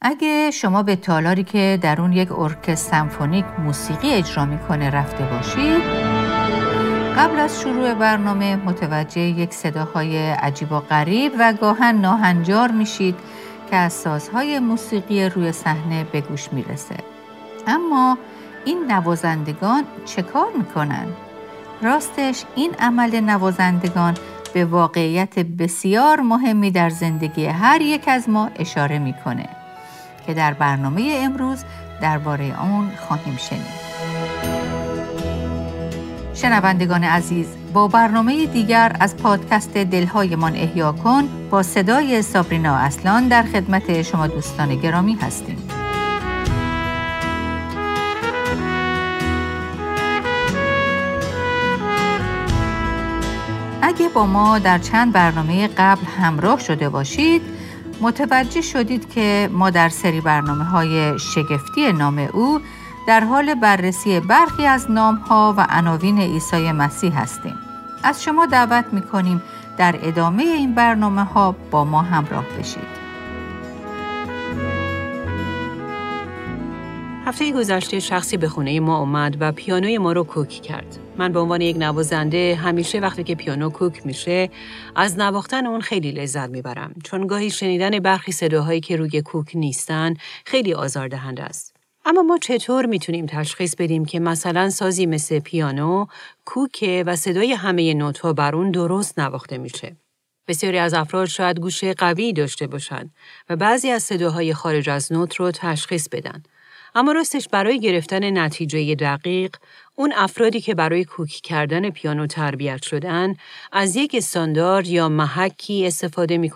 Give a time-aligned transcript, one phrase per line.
[0.00, 5.82] اگه شما به تالاری که در اون یک ارکستر سمفونیک موسیقی اجرا می‌کنه رفته باشید
[7.16, 13.14] قبل از شروع برنامه متوجه یک صداهای عجیب و غریب و گاهن ناهنجار میشید
[13.70, 16.96] که از سازهای موسیقی روی صحنه به گوش می‌رسه
[17.66, 18.18] اما
[18.64, 21.06] این نوازندگان چه کار می‌کنن؟
[21.82, 24.14] راستش این عمل نوازندگان
[24.54, 29.65] به واقعیت بسیار مهمی در زندگی هر یک از ما اشاره می‌کنه
[30.26, 31.64] که در برنامه امروز
[32.00, 33.86] درباره آن خواهیم شنید.
[36.34, 43.42] شنوندگان عزیز با برنامه دیگر از پادکست دلهایمان احیا کن با صدای سابرینا اصلان در
[43.42, 45.68] خدمت شما دوستان گرامی هستیم.
[53.82, 57.55] اگه با ما در چند برنامه قبل همراه شده باشید
[58.00, 62.60] متوجه شدید که ما در سری برنامه های شگفتی نام او
[63.06, 67.54] در حال بررسی برخی از نامها و عناوین عیسی مسیح هستیم.
[68.02, 69.42] از شما دعوت می کنیم
[69.78, 73.05] در ادامه این برنامه ها با ما همراه بشید.
[77.26, 80.98] هفته گذشته شخصی به خونه ما اومد و پیانوی ما رو کوک کرد.
[81.16, 84.50] من به عنوان یک نوازنده همیشه وقتی که پیانو کوک میشه
[84.96, 90.14] از نواختن اون خیلی لذت می‌برم چون گاهی شنیدن برخی صداهایی که روی کوک نیستن
[90.44, 91.76] خیلی آزاردهنده است.
[92.04, 96.06] اما ما چطور می‌تونیم تشخیص بدیم که مثلا سازی مثل پیانو
[96.44, 99.96] کوکه و صدای همه نوت‌ها بر اون درست نواخته میشه؟
[100.48, 103.10] بسیاری از افراد شاید گوشه قوی داشته باشند
[103.48, 106.42] و بعضی از صداهای خارج از نوت رو تشخیص بدن.
[106.96, 109.56] اما راستش برای گرفتن نتیجه دقیق
[109.94, 113.34] اون افرادی که برای کوک کردن پیانو تربیت شدن
[113.72, 116.50] از یک استاندارد یا محکی استفاده می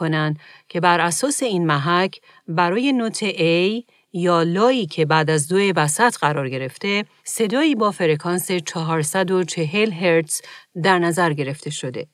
[0.68, 6.16] که بر اساس این محک برای نوت A یا لایی که بعد از دوی وسط
[6.16, 10.40] قرار گرفته صدایی با فرکانس 440 هرتز
[10.82, 12.06] در نظر گرفته شده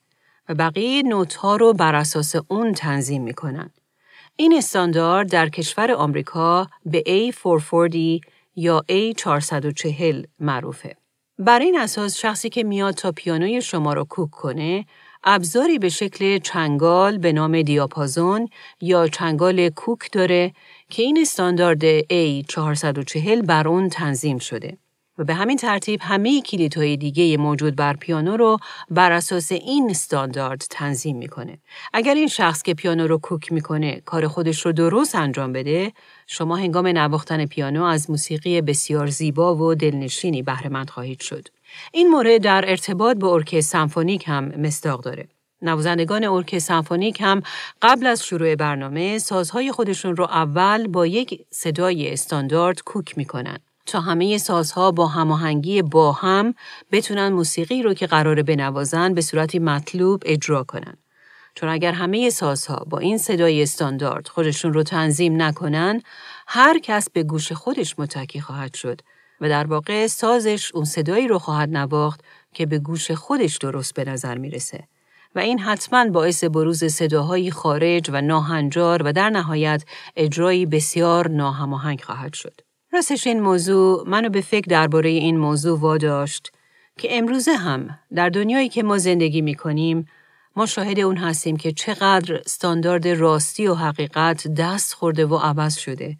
[0.49, 3.71] و بقیه نوت ها رو بر اساس اون تنظیم می کنن.
[4.39, 8.21] این استاندارد در کشور آمریکا به A440
[8.57, 10.97] یا A440 معروفه.
[11.39, 14.87] بر این اساس شخصی که میاد تا پیانوی شما رو کوک کنه،
[15.25, 18.49] ابزاری به شکل چنگال به نام دیاپازون
[18.81, 20.53] یا چنگال کوک داره
[20.91, 24.79] که این استاندارد A440 بر اون تنظیم شده.
[25.19, 28.59] و به همین ترتیب همه کلیدهای دیگه موجود بر پیانو رو
[28.91, 31.59] بر اساس این استاندارد تنظیم می‌کنه.
[31.93, 35.93] اگر این شخص که پیانو رو کوک می‌کنه کار خودش رو درست انجام بده،
[36.27, 41.49] شما هنگام نواختن پیانو از موسیقی بسیار زیبا و دلنشینی بهره خواهید شد.
[41.93, 45.29] این مورد در ارتباط با ارکستر سمفونیک هم مصداق داره.
[45.63, 47.43] نوازندگان ارکستر سمفونیک هم
[47.83, 53.59] قبل از شروع برنامه سازهای خودشون رو اول با یک صدای استاندارد کوک می‌کنن.
[53.87, 56.55] تا همه سازها با هماهنگی با هم
[56.93, 60.97] بتونن موسیقی رو که قراره بنوازن به صورتی مطلوب اجرا کنن.
[61.55, 66.03] چون اگر همه سازها با این صدای استاندارد خودشون رو تنظیم نکنن،
[66.47, 69.01] هر کس به گوش خودش متکی خواهد شد
[69.41, 72.21] و در واقع سازش اون صدایی رو خواهد نواخت
[72.55, 74.89] که به گوش خودش درست به نظر می‌رسه.
[75.35, 79.85] و این حتما باعث بروز صداهایی خارج و ناهنجار و در نهایت
[80.17, 82.66] اجرایی بسیار ناهماهنگ خواهد شد.
[82.97, 86.53] راستش این موضوع منو به فکر درباره این موضوع واداشت
[86.99, 90.09] که امروزه هم در دنیایی که ما زندگی می کنیم
[90.57, 96.17] ما شاهد اون هستیم که چقدر استاندارد راستی و حقیقت دست خورده و عوض شده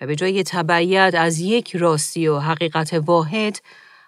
[0.00, 3.58] و به جای تبعیت از یک راستی و حقیقت واحد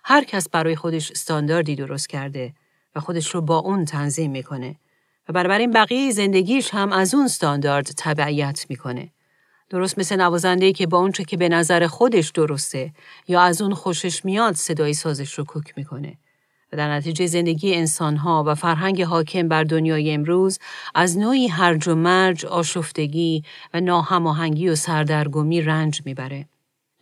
[0.04, 2.52] هر کس برای خودش استانداردی درست کرده
[2.94, 4.76] و خودش رو با اون تنظیم می‌کنه
[5.28, 9.08] و بنابراین بقیه زندگیش هم از اون استاندارد تبعیت می‌کنه.
[9.70, 12.92] درست مثل نوازنده که با اونچه که به نظر خودش درسته
[13.28, 16.18] یا از اون خوشش میاد صدای سازش رو کوک می‌کنه.
[16.72, 20.58] و در نتیجه زندگی انسانها و فرهنگ حاکم بر دنیای امروز
[20.94, 23.42] از نوعی هرج و مرج، آشفتگی
[23.74, 26.48] و ناهماهنگی و سردرگمی رنج می‌بره.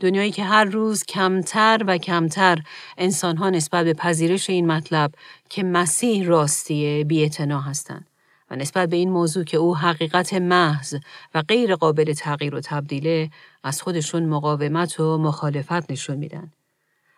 [0.00, 2.58] دنیایی که هر روز کمتر و کمتر
[2.99, 5.12] انسانها نسبت به پذیرش این مطلب
[5.50, 8.06] که مسیح راستیه بی هستند.
[8.54, 10.94] نسبت به این موضوع که او حقیقت محض
[11.34, 13.30] و غیر قابل تغییر و تبدیله
[13.62, 16.52] از خودشون مقاومت و مخالفت نشون میدن.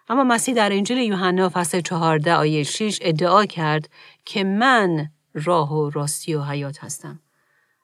[0.08, 3.88] اما مسیح در انجیل یوحنا فصل 14 آیه 6 ادعا کرد
[4.24, 7.20] که من راه و راستی و حیات هستم.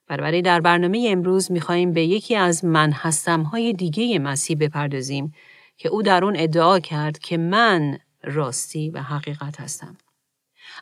[0.08, 5.34] بنابراین در برنامه امروز میخواییم به یکی از من هستم های دیگه مسیح بپردازیم
[5.76, 9.96] که او در اون ادعا کرد که من راستی و حقیقت هستم.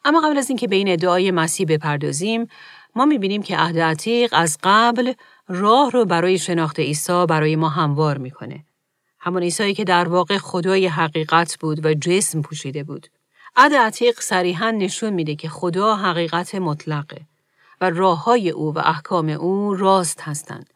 [0.04, 2.48] اما قبل از اینکه به این ادعای مسیح بپردازیم
[2.94, 5.12] ما می‌بینیم که عهد عتیق از قبل
[5.48, 8.64] راه رو برای شناخت عیسی برای ما هموار می‌کنه.
[9.20, 13.06] همون عیسی که در واقع خدای حقیقت بود و جسم پوشیده بود.
[13.56, 17.20] عد عتیق صریحا نشون میده که خدا حقیقت مطلقه
[17.80, 20.70] و راه های او و احکام او راست هستند.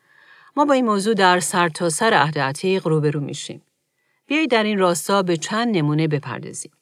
[0.56, 3.62] ما با این موضوع در سرتاسر سر عهد عتیق روبرو میشیم.
[4.26, 6.72] بیایید در این راستا به چند نمونه بپردازیم.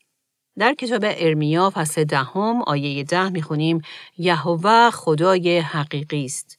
[0.59, 3.81] در کتاب ارمیا فصل دهم آیه ده می‌خونیم
[4.19, 6.59] یهوه خدای حقیقی است.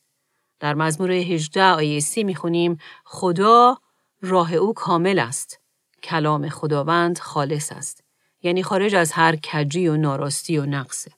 [0.59, 3.77] در مزمور 18 آیه سی می‌خونیم خدا
[4.21, 5.59] راه او کامل است.
[6.03, 8.03] کلام خداوند خالص است.
[8.43, 11.11] یعنی خارج از هر کجی و ناراستی و نقصه.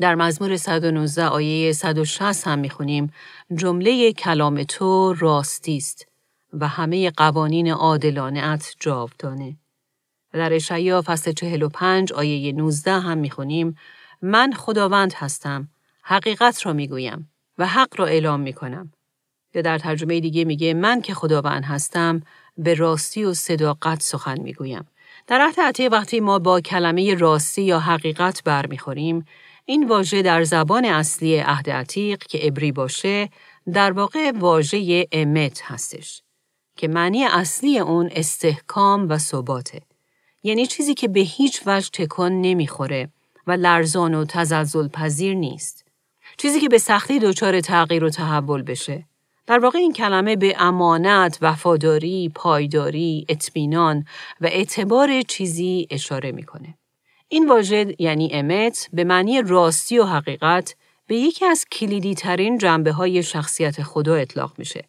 [0.00, 3.12] در مزمور 119 آیه 160 هم می‌خونیم
[3.54, 6.06] جمله کلام تو راستی است
[6.52, 9.56] و همه قوانین عادلانه ات جاودانه.
[10.34, 13.76] و در اشعیا فصل 45 آیه 19 هم می‌خونیم
[14.22, 15.68] من خداوند هستم
[16.02, 18.92] حقیقت را می‌گویم و حق را اعلام می‌کنم.
[19.54, 22.20] یا در ترجمه دیگه میگه من که خداوند هستم
[22.58, 24.88] به راستی و صداقت سخن می‌گویم.
[25.26, 29.24] در عهد عتیق وقتی ما با کلمه راستی یا حقیقت برمیخوریم
[29.64, 33.28] این واژه در زبان اصلی عهد عتیق که عبری باشه
[33.72, 36.22] در واقع واژه امت هستش
[36.76, 39.80] که معنی اصلی اون استحکام و ثباته.
[40.42, 43.08] یعنی چیزی که به هیچ وجه تکان نمی‌خوره
[43.46, 45.84] و لرزان و تزلزل پذیر نیست.
[46.36, 49.04] چیزی که به سختی دچار تغییر و تحول بشه.
[49.46, 54.04] در واقع این کلمه به امانت، وفاداری، پایداری، اطمینان
[54.40, 56.74] و اعتبار چیزی اشاره می‌کنه.
[57.28, 62.92] این واژه یعنی امت به معنی راستی و حقیقت به یکی از کلیدی ترین جنبه
[62.92, 64.84] های شخصیت خدا اطلاق میشه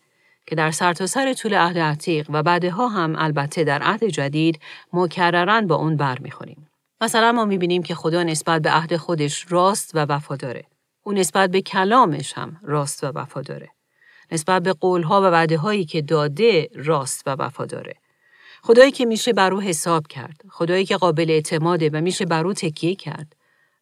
[0.45, 4.59] که در سرتاسر سر طول عهد عتیق و بعدها هم البته در عهد جدید
[4.93, 6.69] مکررن با اون برمیخوریم.
[7.01, 10.63] مثلا ما می‌بینیم که خدا نسبت به عهد خودش راست و وفاداره.
[11.03, 13.69] او نسبت به کلامش هم راست و وفاداره.
[14.31, 17.95] نسبت به قولها و وعده هایی که داده راست و وفاداره.
[18.61, 20.41] خدایی که میشه بر او حساب کرد.
[20.49, 23.35] خدایی که قابل اعتماده و میشه بر او تکیه کرد.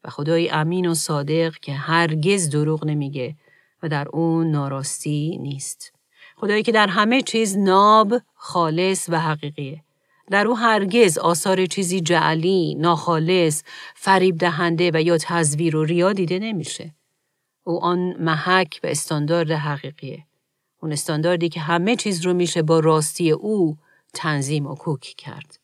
[0.03, 3.35] و خدای امین و صادق که هرگز دروغ نمیگه
[3.83, 5.93] و در اون ناراستی نیست.
[6.41, 9.83] خدایی که در همه چیز ناب، خالص و حقیقیه.
[10.31, 13.63] در او هرگز آثار چیزی جعلی، ناخالص،
[13.95, 16.93] فریب دهنده و یا تزویر و ریا دیده نمیشه.
[17.63, 20.25] او آن محک و استاندارد حقیقیه.
[20.81, 23.77] اون استانداردی که همه چیز رو میشه با راستی او
[24.13, 25.59] تنظیم و کوک کرد.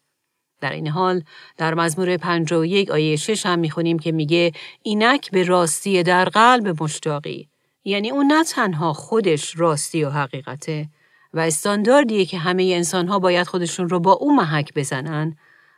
[0.61, 1.23] در این حال
[1.57, 4.51] در مزمور 51 آیه 6 هم می‌خونیم که میگه
[4.83, 7.49] اینک به راستی در قلب مشتاقی
[7.87, 10.89] یعنی اون نه تنها خودش راستی و حقیقته
[11.33, 15.35] و استانداردیه که همه انسان ها باید خودشون رو با او محک بزنن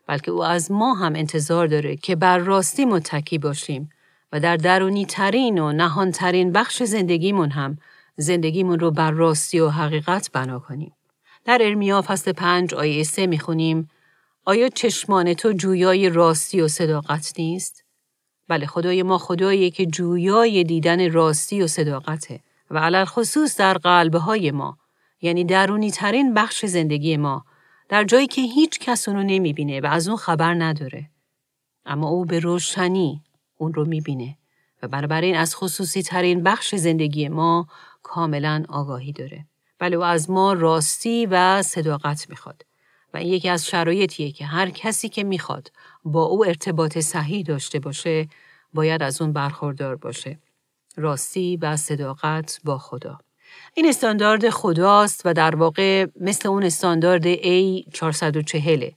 [0.07, 3.89] بلکه او از ما هم انتظار داره که بر راستی متکی باشیم
[4.31, 7.77] و در درونی ترین و نهان ترین بخش زندگیمون هم
[8.17, 10.93] زندگیمون رو بر راستی و حقیقت بنا کنیم.
[11.45, 13.89] در ارمیا فصل پنج آیه سه می‌خونیم
[14.45, 17.88] آیا چشمان تو جویای راستی و صداقت نیست؟
[18.49, 22.39] بله خدای ما خدایی که جویای دیدن راستی و صداقته
[22.71, 24.77] و علال خصوص در قلبه های ما
[25.21, 27.45] یعنی درونی ترین بخش زندگی ما
[27.89, 31.09] در جایی که هیچ کس اونو نمی‌بینه و از اون خبر نداره.
[31.85, 33.23] اما او به روشنی
[33.57, 34.37] اون رو می‌بینه
[34.83, 37.67] و بنابراین از خصوصی ترین بخش زندگی ما
[38.03, 39.45] کاملا آگاهی داره.
[39.79, 42.65] بله او از ما راستی و صداقت می‌خواد
[43.13, 45.71] و یکی از شرایطیه که هر کسی که می‌خواد
[46.03, 48.27] با او ارتباط صحیح داشته باشه
[48.73, 50.39] باید از اون برخوردار باشه.
[50.95, 53.19] راستی و صداقت با خدا.
[53.73, 58.93] این استاندارد خداست و در واقع مثل اون استاندارد A440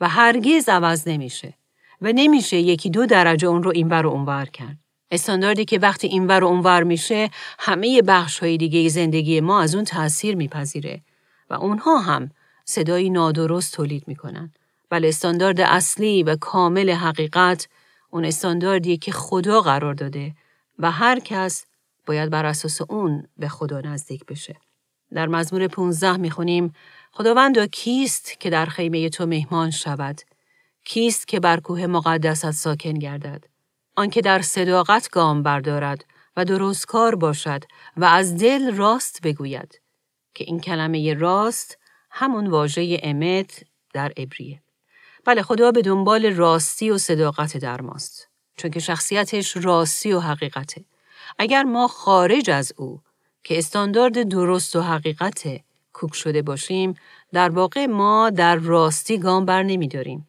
[0.00, 1.54] و هرگز عوض نمیشه
[2.00, 4.78] و نمیشه یکی دو درجه اون رو اینور و اونور کرد.
[5.10, 9.84] استانداردی که وقتی اینور و اونور میشه همه بخش های دیگه زندگی ما از اون
[9.84, 11.02] تاثیر میپذیره
[11.50, 12.30] و اونها هم
[12.64, 14.52] صدایی نادرست تولید می‌کنن.
[14.94, 17.68] ولی استاندارد اصلی و کامل حقیقت
[18.10, 20.34] اون استانداردیه که خدا قرار داده
[20.78, 21.66] و هر کس
[22.06, 24.56] باید بر اساس اون به خدا نزدیک بشه.
[25.14, 26.72] در مزمور 15 می‌خونیم
[27.12, 30.20] خداوندا کیست که در خیمه تو مهمان شود؟
[30.84, 33.44] کیست که بر کوه مقدست ساکن گردد؟
[33.96, 36.04] آنکه در صداقت گام بردارد
[36.36, 37.64] و درست کار باشد
[37.96, 39.80] و از دل راست بگوید
[40.34, 41.78] که این کلمه راست
[42.10, 44.63] همون واژه امت در عبریه.
[45.24, 48.28] بله خدا به دنبال راستی و صداقت در ماست.
[48.56, 50.84] چون که شخصیتش راستی و حقیقته.
[51.38, 53.00] اگر ما خارج از او
[53.44, 55.44] که استاندارد درست و حقیقت
[55.92, 56.94] کوک شده باشیم
[57.32, 60.28] در واقع ما در راستی گام بر نمی داریم.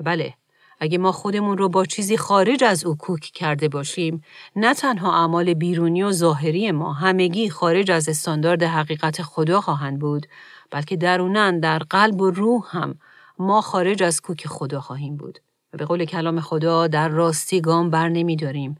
[0.00, 0.34] بله
[0.80, 4.22] اگه ما خودمون رو با چیزی خارج از او کوک کرده باشیم
[4.56, 10.26] نه تنها اعمال بیرونی و ظاهری ما همگی خارج از استاندارد حقیقت خدا خواهند بود
[10.70, 12.98] بلکه درونن در قلب و روح هم
[13.40, 15.38] ما خارج از کوک خدا خواهیم بود
[15.72, 18.74] و به قول کلام خدا در راستی گام بر نمی داریم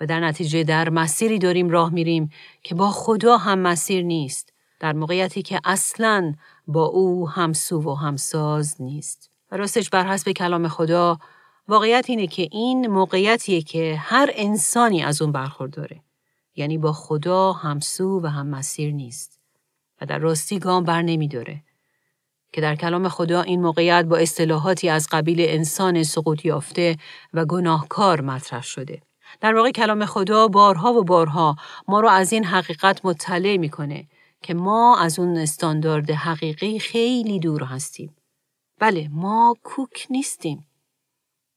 [0.00, 2.30] و در نتیجه در مسیری داریم راه میریم
[2.62, 6.34] که با خدا هم مسیر نیست در موقعیتی که اصلا
[6.66, 9.30] با او همسو و همساز نیست.
[9.52, 11.18] و راستش بر حسب کلام خدا
[11.68, 16.02] واقعیت اینه که این موقعیتیه که هر انسانی از اون برخورداره
[16.56, 19.40] یعنی با خدا همسو و هم مسیر نیست
[20.00, 21.62] و در راستی گام بر نمیداره
[22.52, 26.96] که در کلام خدا این موقعیت با اصطلاحاتی از قبیل انسان سقوط یافته
[27.32, 29.02] و گناهکار مطرح شده.
[29.40, 31.56] در واقع کلام خدا بارها و بارها
[31.88, 34.06] ما رو از این حقیقت مطلع می‌کنه
[34.42, 38.16] که ما از اون استاندارد حقیقی خیلی دور هستیم.
[38.78, 40.66] بله ما کوک نیستیم.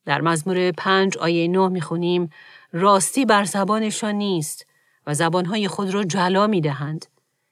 [0.06, 2.30] در مزمور پنج آیه نه می‌خونیم
[2.72, 4.66] راستی بر زبانشان نیست
[5.08, 7.06] و زبانهای خود را جلا می‌دهند.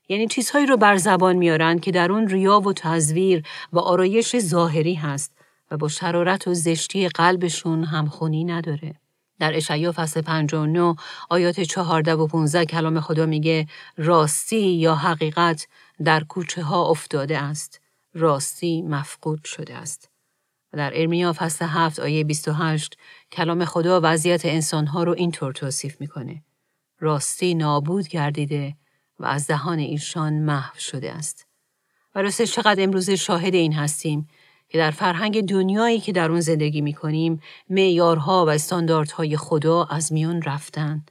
[0.10, 3.44] یعنی چیزهایی رو بر زبان میارن که در اون ریا و تزویر
[3.74, 5.32] و آرایش ظاهری هست
[5.72, 8.96] و با شرارت و زشتی قلبشون همخونی نداره.
[9.40, 10.96] در اشعیا فصل 59
[11.30, 13.68] آیات 14 و 15 کلام خدا میگه
[13.98, 15.68] راستی یا حقیقت
[16.04, 17.82] در کوچه ها افتاده است.
[18.14, 20.10] راستی مفقود شده است.
[20.74, 22.98] و در ارمیا فصل 7 آیه 28
[23.32, 26.44] کلام خدا وضعیت انسانها رو اینطور توصیف می‌کنه.
[27.00, 28.76] راستی نابود گردیده
[29.24, 31.48] و از دهان ایشان محو شده است.
[32.16, 34.28] و راستش چقدر امروز شاهد این هستیم
[34.70, 40.14] که در فرهنگ دنیایی که در اون زندگی می کنیم معیارها و استانداردهای خدا از
[40.14, 41.06] میان رفتن.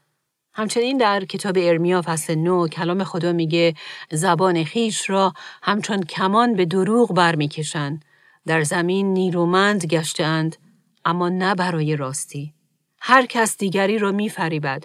[0.55, 3.75] همچنین در کتاب ارمیا فصل نو کلام خدا میگه
[4.11, 8.05] زبان خیش را همچون کمان به دروغ برمیکشند
[8.47, 10.57] در زمین نیرومند گشتهاند
[11.05, 12.55] اما نه برای راستی
[13.01, 14.85] هر کس دیگری را میفریبد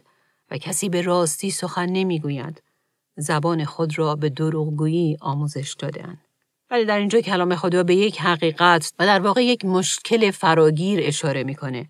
[0.51, 2.61] و کسی به راستی سخن نمی‌گوید
[3.17, 6.17] زبان خود را به دروغگویی آموزش دادن.
[6.71, 11.43] ولی در اینجا کلام خدا به یک حقیقت و در واقع یک مشکل فراگیر اشاره
[11.43, 11.89] می‌کنه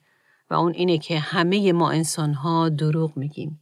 [0.50, 3.60] و اون اینه که همه ما انسان ها دروغ میگیم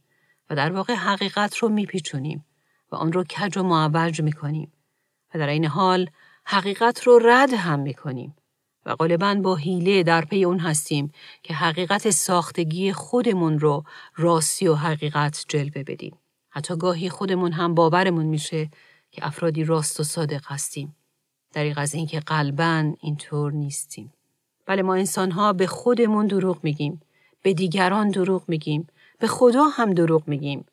[0.50, 2.44] و در واقع حقیقت رو میپیچونیم
[2.92, 4.72] و آن رو کج و معوج می‌کنیم
[5.34, 6.10] و در این حال
[6.44, 8.36] حقیقت رو رد هم می‌کنیم
[8.86, 13.84] و غالبا با حیله در پی اون هستیم که حقیقت ساختگی خودمون رو
[14.16, 16.18] راستی و حقیقت جلوه بدیم.
[16.56, 18.70] حتی گاهی خودمون هم باورمون میشه
[19.10, 20.96] که افرادی راست و صادق هستیم.
[21.52, 24.12] دریق از اینکه قلبا اینطور نیستیم.
[24.66, 27.00] بله ما انسانها به خودمون دروغ میگیم.
[27.42, 28.86] به دیگران دروغ میگیم.
[29.18, 30.64] به خدا هم دروغ میگیم.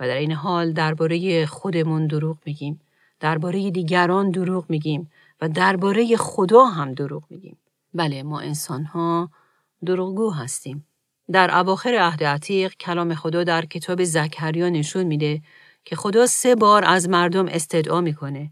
[0.00, 2.80] و در این حال درباره خودمون دروغ میگیم.
[3.20, 7.56] درباره دیگران دروغ میگیم و درباره خدا هم دروغ میگیم.
[7.94, 9.30] بله ما انسانها
[9.86, 10.86] دروغگو هستیم.
[11.32, 15.42] در اواخر عهد عتیق کلام خدا در کتاب زکریا نشون میده
[15.84, 18.50] که خدا سه بار از مردم استدعا می‌کنه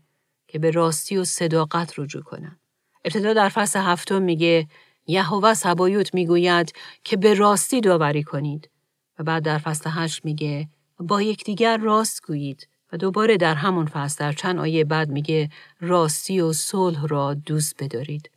[0.48, 2.58] که به راستی و صداقت رجوع کنن.
[3.04, 4.68] ابتدا در فصل هفتم میگه
[5.06, 6.72] یهوه سبایوت می‌گوید
[7.04, 8.70] که به راستی داوری کنید
[9.18, 14.24] و بعد در فصل هشت میگه با یکدیگر راست گویید و دوباره در همون فصل
[14.24, 15.50] در چند آیه بعد میگه
[15.80, 18.30] راستی و صلح را دوست بدارید.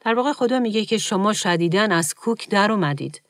[0.00, 3.22] در واقع خدا میگه که شما شدیدن از کوک در اومدید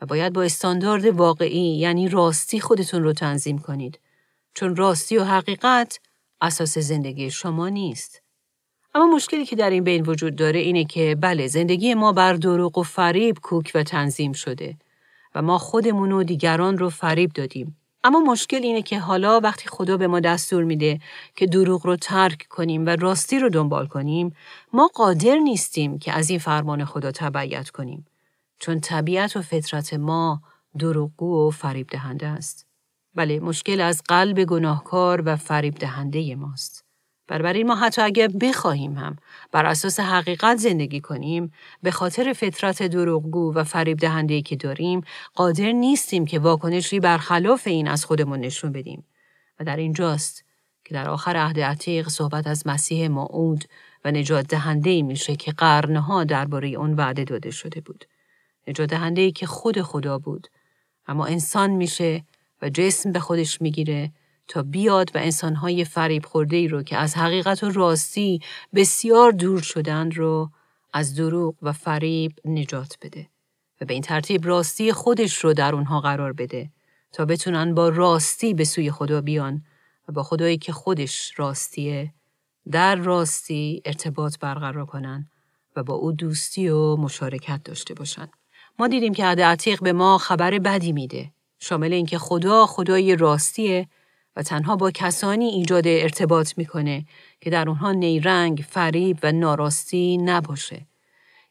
[0.00, 3.98] و باید با استاندارد واقعی یعنی راستی خودتون رو تنظیم کنید.
[4.54, 6.00] چون راستی و حقیقت
[6.40, 8.22] اساس زندگی شما نیست.
[8.94, 12.78] اما مشکلی که در این بین وجود داره اینه که بله زندگی ما بر دروغ
[12.78, 14.76] و فریب کوک و تنظیم شده
[15.34, 17.76] و ما خودمون و دیگران رو فریب دادیم.
[18.04, 21.00] اما مشکل اینه که حالا وقتی خدا به ما دستور میده
[21.36, 24.36] که دروغ رو ترک کنیم و راستی رو دنبال کنیم
[24.72, 28.06] ما قادر نیستیم که از این فرمان خدا تبعیت کنیم.
[28.60, 30.42] چون طبیعت و فطرت ما
[30.78, 32.66] دروغگو و فریب دهنده است.
[33.14, 36.84] بله مشکل از قلب گناهکار و فریب دهنده ماست.
[37.28, 39.16] بنابراین ما حتی اگر بخواهیم هم
[39.52, 41.52] بر اساس حقیقت زندگی کنیم
[41.82, 45.00] به خاطر فطرت دروغگو و فریب دهنده که داریم
[45.34, 49.04] قادر نیستیم که واکنشی برخلاف این از خودمون نشون بدیم
[49.60, 50.44] و در اینجاست
[50.84, 53.64] که در آخر عهد عتیق صحبت از مسیح معود
[54.04, 58.04] و نجات دهنده میشه که قرنها درباره اون وعده داده شده بود.
[58.70, 60.46] نجات دهنده که خود خدا بود
[61.06, 62.24] اما انسان میشه
[62.62, 64.12] و جسم به خودش می‌گیره
[64.48, 68.40] تا بیاد و انسانهای فریب خورده ای رو که از حقیقت و راستی
[68.74, 70.50] بسیار دور شدن رو
[70.92, 73.28] از دروغ و فریب نجات بده
[73.80, 76.70] و به این ترتیب راستی خودش رو در اونها قرار بده
[77.12, 79.62] تا بتونن با راستی به سوی خدا بیان
[80.08, 82.14] و با خدایی که خودش راستیه
[82.70, 85.28] در راستی ارتباط برقرار کنن
[85.76, 88.39] و با او دوستی و مشارکت داشته باشند.
[88.80, 91.30] ما دیدیم که عهد عتیق به ما خبر بدی میده.
[91.58, 93.88] شامل اینکه خدا خدای راستیه
[94.36, 97.04] و تنها با کسانی ایجاد ارتباط می‌کنه
[97.40, 100.86] که در اونها نیرنگ، فریب و ناراستی نباشه.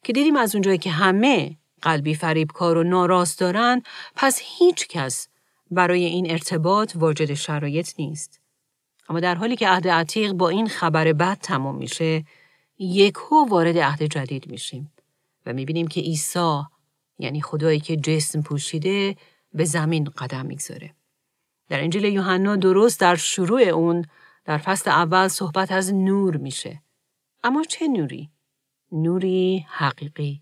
[0.03, 3.81] که دیدیم از اونجایی که همه قلبی فریبکار و ناراست دارن
[4.15, 5.27] پس هیچ کس
[5.71, 8.41] برای این ارتباط واجد شرایط نیست.
[9.09, 12.25] اما در حالی که عهد عتیق با این خبر بد تمام میشه
[12.79, 14.91] یکو وارد عهد جدید میشیم
[15.45, 16.61] و می‌بینیم که عیسی
[17.19, 19.15] یعنی خدایی که جسم پوشیده
[19.53, 20.95] به زمین قدم می‌گذاره.
[21.69, 24.05] در انجیل یوحنا درست در شروع اون
[24.45, 26.81] در فصل اول صحبت از نور میشه.
[27.43, 28.29] اما چه نوری؟
[28.91, 30.41] نوری حقیقی.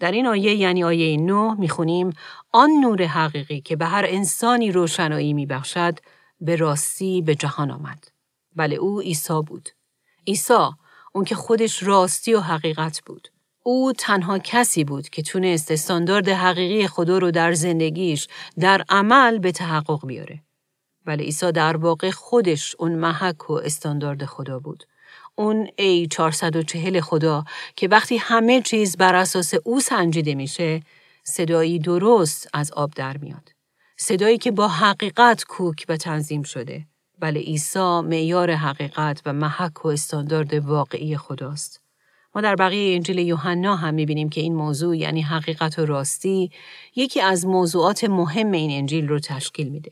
[0.00, 2.12] در این آیه یعنی آیه 9 می‌خونیم
[2.52, 5.98] آن نور حقیقی که به هر انسانی روشنایی میبخشد
[6.40, 8.08] به راستی به جهان آمد.
[8.56, 9.68] بله او عیسی بود.
[10.26, 10.68] عیسی
[11.12, 13.28] اون که خودش راستی و حقیقت بود.
[13.66, 18.28] او تنها کسی بود که تونست استاندارد حقیقی خدا رو در زندگیش
[18.58, 20.42] در عمل به تحقق بیاره.
[21.06, 24.84] ولی عیسی در واقع خودش اون محک و استاندارد خدا بود.
[25.34, 27.44] اون ای 440 خدا
[27.76, 30.82] که وقتی همه چیز بر اساس او سنجیده میشه
[31.24, 33.52] صدایی درست از آب در میاد.
[33.96, 36.86] صدایی که با حقیقت کوک و تنظیم شده.
[37.18, 41.83] بله عیسی معیار حقیقت و محک و استاندارد واقعی خداست.
[42.34, 46.50] ما در بقیه انجیل یوحنا هم می‌بینیم که این موضوع یعنی حقیقت و راستی
[46.96, 49.90] یکی از موضوعات مهم این انجیل رو تشکیل میده.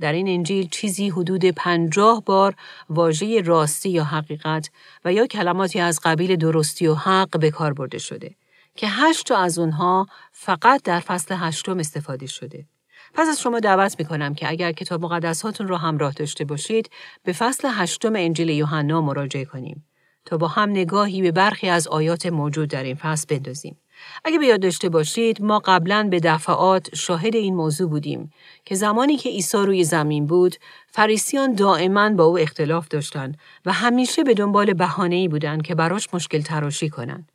[0.00, 2.54] در این انجیل چیزی حدود پنجاه بار
[2.90, 4.70] واژه راستی یا حقیقت
[5.04, 8.34] و یا کلماتی از قبیل درستی و حق به کار برده شده
[8.76, 12.66] که هشت از اونها فقط در فصل هشتم استفاده شده.
[13.14, 16.90] پس از شما دعوت می کنم که اگر کتاب مقدساتون رو همراه داشته باشید
[17.24, 19.84] به فصل هشتم انجیل یوحنا مراجعه کنیم
[20.28, 23.76] تا با هم نگاهی به برخی از آیات موجود در این فصل بندازیم.
[24.24, 28.32] اگه به یاد داشته باشید ما قبلا به دفعات شاهد این موضوع بودیم
[28.64, 30.56] که زمانی که عیسی روی زمین بود
[30.86, 36.42] فریسیان دائما با او اختلاف داشتند و همیشه به دنبال بهانه‌ای بودند که براش مشکل
[36.42, 37.32] تراشی کنند.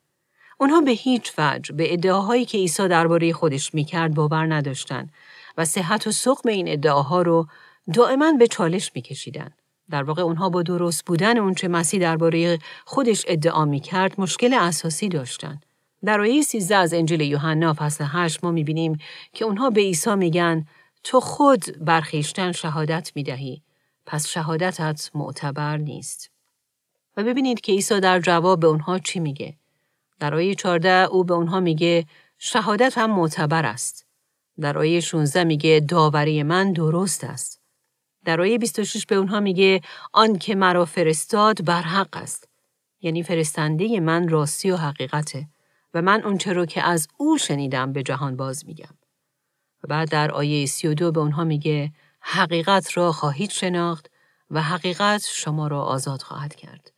[0.57, 5.11] اونها به هیچ وجه به ادعاهایی که عیسی درباره خودش می‌کرد باور نداشتند
[5.57, 7.47] و صحت و سقم این ادعاها رو
[7.93, 9.62] دائما به چالش میکشیدند.
[9.89, 15.65] در واقع اونها با درست بودن اونچه مسیح درباره خودش ادعا می‌کرد مشکل اساسی داشتند.
[16.05, 18.97] در آیه 13 از انجیل یوحنا فصل 8 ما می‌بینیم
[19.33, 20.65] که اونها به عیسی میگن
[21.03, 23.61] تو خود برخیشتن شهادت می‌دهی
[24.05, 26.29] پس شهادتت معتبر نیست.
[27.17, 29.55] و ببینید که عیسی در جواب به اونها چی میگه.
[30.19, 32.05] در آیه 14 او به اونها میگه
[32.37, 34.05] شهادت هم معتبر است.
[34.59, 37.62] در آیه 16 میگه داوری من درست است.
[38.25, 39.81] در آیه 26 به اونها میگه
[40.13, 42.47] آن که مرا فرستاد بر حق است.
[43.01, 45.47] یعنی فرستنده من راستی و حقیقته.
[45.93, 48.95] و من اونچه رو که از او شنیدم به جهان باز میگم.
[49.83, 54.09] و بعد در آیه 32 به اونها میگه حقیقت را خواهید شناخت
[54.51, 56.91] و حقیقت شما را آزاد خواهد کرد.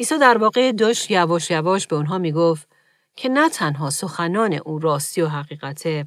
[0.00, 2.68] عیسی در واقع داشت یواش یواش به اونها می‌گفت
[3.16, 6.06] که نه تنها سخنان او راستی و حقیقته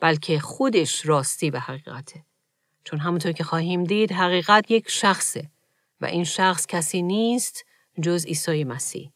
[0.00, 2.24] بلکه خودش راستی و حقیقته.
[2.84, 5.50] چون همونطور که خواهیم دید حقیقت یک شخصه
[6.00, 7.64] و این شخص کسی نیست
[8.02, 9.10] جز عیسی مسیح.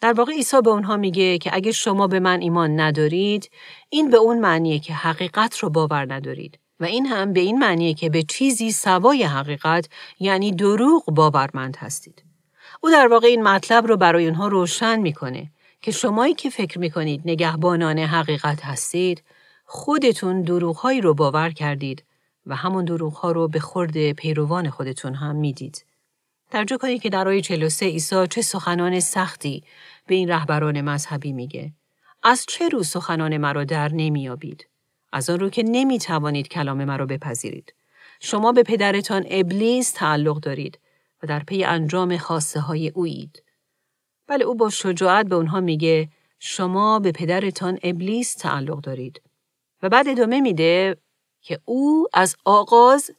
[0.00, 3.50] در واقع عیسی به اونها میگه که اگه شما به من ایمان ندارید
[3.88, 7.94] این به اون معنیه که حقیقت رو باور ندارید و این هم به این معنیه
[7.94, 9.88] که به چیزی سوای حقیقت
[10.20, 12.24] یعنی دروغ باورمند هستید.
[12.80, 17.22] او در واقع این مطلب رو برای اونها روشن می‌کنه که شمایی که فکر می‌کنید
[17.24, 19.22] نگهبانان حقیقت هستید
[19.64, 22.04] خودتون دروغهایی رو باور کردید
[22.46, 25.84] و همون دروغها رو به خورد پیروان خودتون هم می‌دید.
[26.50, 29.64] توجه کنید که در آیه 43 عیسی چه سخنان سختی
[30.06, 31.72] به این رهبران مذهبی میگه.
[32.22, 34.68] از چه رو سخنان مرا در نمیابید؟
[35.12, 37.74] از آن رو که نمی توانید کلام مرا بپذیرید.
[38.20, 40.78] شما به پدرتان ابلیس تعلق دارید
[41.22, 43.42] و در پی انجام خواسته های اویید.
[44.26, 49.22] بله او با شجاعت به اونها میگه شما به پدرتان ابلیس تعلق دارید.
[49.82, 50.96] و بعد ادامه میده
[51.42, 53.10] که او از آغاز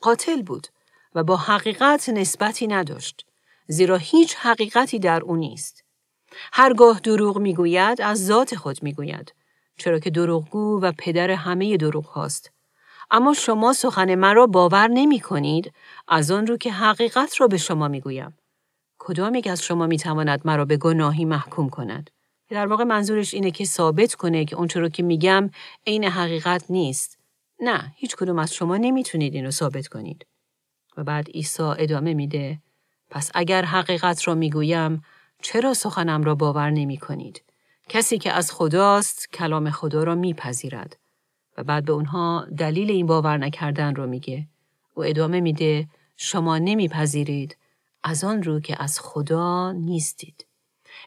[0.00, 0.68] قاتل بود
[1.14, 3.26] و با حقیقت نسبتی نداشت.
[3.68, 5.84] زیرا هیچ حقیقتی در او نیست.
[6.52, 9.34] هرگاه دروغ می‌گوید از ذات خود می‌گوید
[9.76, 12.52] چرا که دروغگو و پدر همه دروغ هاست.
[13.10, 15.72] اما شما سخن مرا باور نمی کنید
[16.08, 18.38] از آن رو که حقیقت را به شما می‌گویم.
[18.98, 22.10] کدام یک از شما می‌تواند مرا به گناهی محکوم کند؟
[22.48, 25.50] در واقع منظورش اینه که ثابت کنه که اون رو که میگم
[25.86, 27.17] عین حقیقت نیست.
[27.60, 30.26] نه، هیچ کدوم از شما نمی‌تونید اینو ثابت کنید.
[30.96, 32.58] و بعد عیسی ادامه میده
[33.10, 35.02] پس اگر حقیقت را می‌گویم
[35.42, 37.42] چرا سخنم را باور نمی کنید؟
[37.88, 40.96] کسی که از خداست کلام خدا را میپذیرد
[41.58, 44.46] و بعد به اونها دلیل این باور نکردن رو میگه.
[44.94, 47.56] او ادامه میده شما نمیپذیرید
[48.04, 50.46] از آن رو که از خدا نیستید.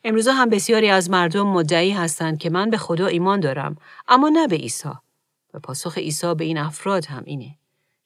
[0.04, 4.48] امروزا هم بسیاری از مردم مدعی هستند که من به خدا ایمان دارم اما نه
[4.48, 4.90] به عیسی.
[5.54, 7.56] و پاسخ عیسی به این افراد هم اینه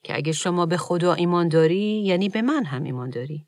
[0.03, 3.45] که اگه شما به خدا ایمان داری یعنی به من هم ایمان داری.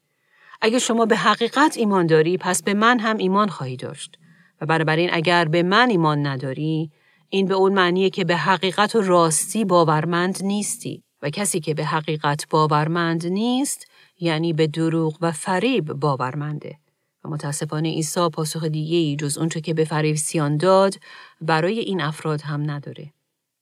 [0.62, 4.18] اگه شما به حقیقت ایمان داری پس به من هم ایمان خواهی داشت.
[4.62, 6.92] و بنابراین اگر به من ایمان نداری
[7.30, 11.86] این به اون معنیه که به حقیقت و راستی باورمند نیستی و کسی که به
[11.86, 13.88] حقیقت باورمند نیست
[14.20, 16.78] یعنی به دروغ و فریب باورمنده
[17.24, 20.96] و متاسفانه عیسی پاسخ دیگه ای جز اونچه که به فریب سیان داد
[21.42, 23.14] برای این افراد هم نداره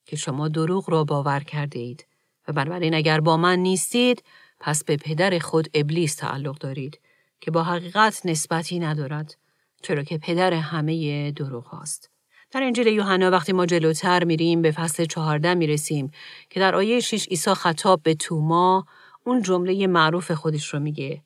[0.06, 2.06] که شما دروغ را باور کرده اید
[2.48, 4.24] و بنابراین اگر با من نیستید
[4.60, 7.00] پس به پدر خود ابلیس تعلق دارید
[7.40, 9.36] که با حقیقت نسبتی ندارد
[9.82, 12.10] چرا که پدر همه دروغ هاست.
[12.50, 16.10] در انجیل یوحنا وقتی ما جلوتر میریم به فصل چهارده می‌رسیم
[16.50, 18.86] که در آیه 6 عیسی خطاب به توما
[19.24, 21.22] اون جمله معروف خودش رو میگه.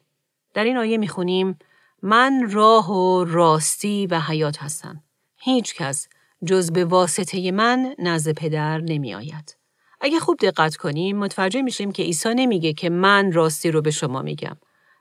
[0.55, 1.59] در این آیه می‌خونیم
[2.03, 5.03] من راه و راستی و حیات هستم.
[5.37, 6.09] هیچ کس
[6.47, 9.57] جز به واسطه من نزد پدر نمی آید.
[10.01, 14.23] اگه خوب دقت کنیم متوجه میشیم که عیسی نمیگه که من راستی رو به شما
[14.23, 14.57] میگم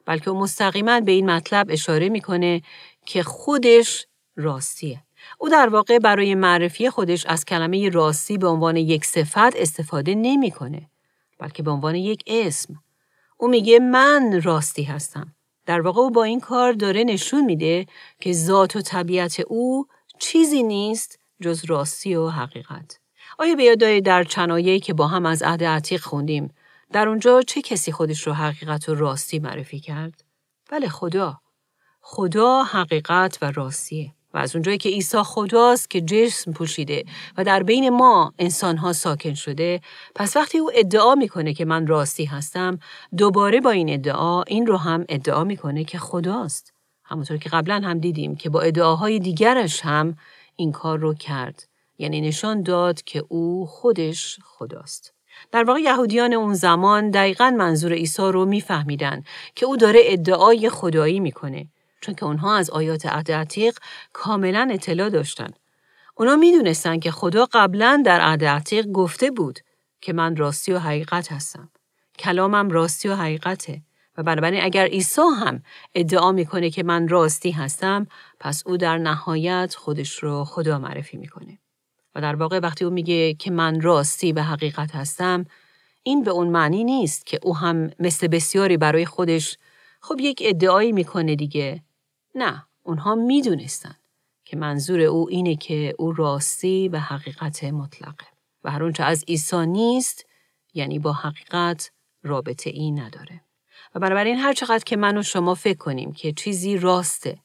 [0.06, 2.62] بلکه او مستقیما به این مطلب اشاره می‌کنه
[3.06, 5.04] که خودش راستیه.
[5.38, 10.90] او در واقع برای معرفی خودش از کلمه راستی به عنوان یک صفت استفاده نمی‌کنه
[11.40, 12.76] بلکه به عنوان یک اسم.
[13.38, 15.36] او میگه من راستی هستم.
[15.66, 17.86] در واقع او با این کار داره نشون میده
[18.20, 19.88] که ذات و طبیعت او
[20.20, 23.00] چیزی نیست جز راستی و حقیقت.
[23.40, 26.54] آیا به یاد در چنایه که با هم از عهد عتیق خوندیم
[26.92, 30.24] در اونجا چه کسی خودش رو حقیقت و راستی معرفی کرد؟
[30.72, 31.42] بله خدا.
[32.02, 34.14] خدا حقیقت و راستیه.
[34.34, 37.04] و از اونجایی که عیسی خداست که جسم پوشیده
[37.38, 39.82] و در بین ما انسانها ساکن شده
[40.16, 42.80] پس وقتی او ادعا می‌کنه که من راستی هستم
[43.18, 46.74] دوباره با این ادعا این رو هم ادعا می‌کنه که خداست
[47.04, 50.18] همونطور که قبلا هم دیدیم که با ادعاهای دیگرش هم
[50.60, 51.68] این کار رو کرد
[51.98, 55.14] یعنی نشان داد که او خودش خداست
[55.52, 59.24] در واقع یهودیان اون زمان دقیقا منظور عیسی رو میفهمیدن
[59.56, 61.68] که او داره ادعای خدایی می‌کنه
[62.02, 63.78] چون که اونها از آیات عهد عتیق
[64.14, 65.50] کاملا اطلاع داشتن.
[66.16, 69.60] اونا می‌دونستن که خدا قبلا در عهد عتیق گفته بود
[70.02, 71.70] که من راستی و حقیقت هستم.
[72.20, 73.82] کلامم راستی و حقیقته.
[74.18, 75.64] و بنابراین اگر عیسی هم
[75.96, 78.08] ادعا می‌کنه که من راستی هستم
[78.40, 81.60] پس او در نهایت خودش رو خدا معرفی می‌کنه.
[82.16, 85.46] و در واقع وقتی او میگه که من راستی و حقیقت هستم
[86.04, 89.58] این به اون معنی نیست که او هم مثل بسیاری برای خودش
[90.02, 91.84] خب یک ادعایی می‌کنه دیگه
[92.36, 93.96] نه، اونها می‌دونستن
[94.46, 98.26] که منظور او اینه که او راستی و حقیقت مطلقه
[98.64, 100.26] و هر اونچه از عیسی نیست
[100.74, 101.92] یعنی با حقیقت
[102.24, 103.42] رابطه ای نداره.
[103.96, 107.38] و بنابراین هر چقدر که من و شما فکر کنیم که چیزی راسته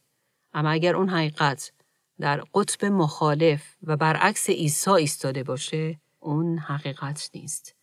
[0.55, 1.73] اما اگر اون حقیقت
[2.21, 7.75] در قطب مخالف و برعکس عیسی ایستاده باشه اون حقیقت نیست.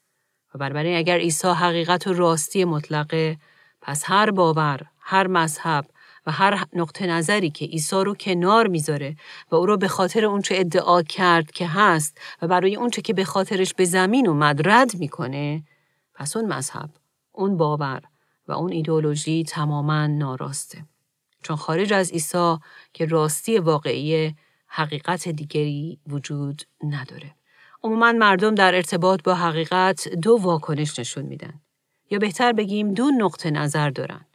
[0.55, 3.37] و بنابراین اگر عیسی حقیقت و راستی مطلقه
[3.81, 5.85] پس هر باور، هر مذهب
[6.25, 9.15] و هر نقطه نظری که عیسی رو کنار می‌ذاره
[9.51, 13.23] و او رو به خاطر اونچه ادعا کرد که هست و برای اونچه که به
[13.23, 15.63] خاطرش به زمین اومد رد می‌کنه
[16.13, 16.89] پس اون مذهب
[17.31, 18.01] اون باور
[18.47, 20.85] و اون ایدولوژی تماما ناراسته
[21.41, 22.57] چون خارج از عیسی
[22.93, 24.35] که راستی واقعی
[24.67, 27.35] حقیقت دیگری وجود نداره.
[27.83, 31.53] عموما مردم در ارتباط با حقیقت دو واکنش نشون میدن.
[32.09, 34.25] یا بهتر بگیم دو نقطه نظر دارن.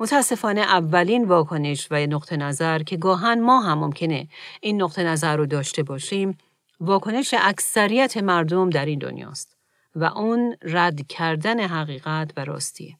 [0.00, 4.28] متاسفانه اولین واکنش و نقطه نظر که گاهن ما هم ممکنه
[4.60, 6.38] این نقطه نظر رو داشته باشیم
[6.80, 9.56] واکنش اکثریت مردم در این دنیاست
[9.94, 12.96] و اون رد کردن حقیقت و راستیه.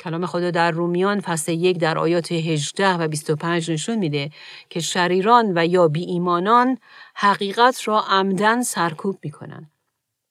[0.00, 4.30] کلام خدا در رومیان فصل یک در آیات 18 و 25 نشون میده
[4.70, 6.78] که شریران و یا بی ایمانان
[7.14, 9.70] حقیقت را عمدن سرکوب می‌کنن.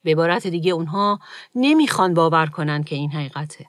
[0.03, 1.19] به عبارت دیگه اونها
[1.55, 3.65] نمی‌خوان باور کنن که این حقیقته.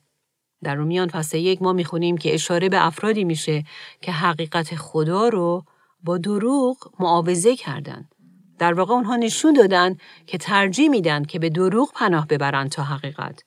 [0.62, 3.64] در رومیان فصل یک ما می‌خونیم که اشاره به افرادی میشه
[4.00, 5.64] که حقیقت خدا رو
[6.04, 8.08] با دروغ معاوضه کردن.
[8.58, 13.44] در واقع اونها نشون دادن که ترجیح میدن که به دروغ پناه ببرند تا حقیقت.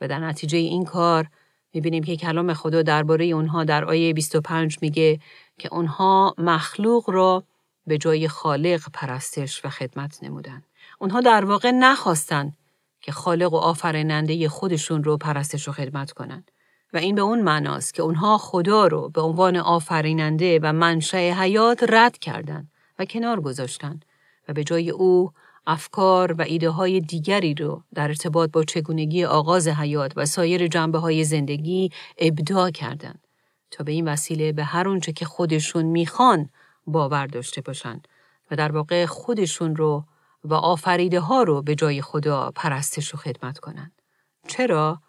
[0.00, 1.28] و در نتیجه این کار
[1.74, 5.20] می‌بینیم که کلام خدا درباره اونها در آیه 25 میگه
[5.58, 7.44] که اونها مخلوق را
[7.86, 10.62] به جای خالق پرستش و خدمت نمودن.
[10.98, 12.52] اونها در واقع نخواستن
[13.00, 16.50] که خالق و آفریننده خودشون رو پرستش و خدمت کنند.
[16.92, 21.84] و این به اون معناست که اونها خدا رو به عنوان آفریننده و منشأ حیات
[21.88, 24.00] رد کردند و کنار گذاشتن
[24.48, 25.32] و به جای او
[25.66, 30.98] افکار و ایده های دیگری رو در ارتباط با چگونگی آغاز حیات و سایر جنبه
[30.98, 33.26] های زندگی ابداع کردند
[33.70, 36.50] تا به این وسیله به هر اونچه که خودشون می‌خوان
[36.86, 38.02] باور داشته باشن
[38.50, 40.04] و در واقع خودشون رو
[40.44, 44.02] و آفریده ها رو به جای خدا پرستش و خدمت کنند.
[44.48, 45.00] چرا؟